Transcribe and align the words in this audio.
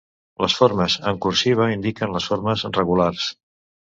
Les 0.43 0.53
formes 0.59 0.95
en 1.11 1.19
cursiva 1.25 1.67
indiquen 1.75 2.15
les 2.17 2.27
formes 2.31 2.65
regulars. 2.81 3.29